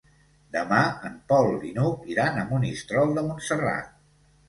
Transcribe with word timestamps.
Demà 0.55 0.79
en 1.09 1.19
Pol 1.33 1.53
i 1.69 1.75
n'Hug 1.77 2.09
iran 2.17 2.43
a 2.43 2.49
Monistrol 2.55 3.17
de 3.19 3.29
Montserrat. 3.31 3.97